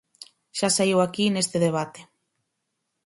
[0.57, 2.01] Xa saíu aquí neste debate.